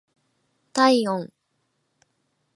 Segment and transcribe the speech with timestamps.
[0.73, 1.31] 体温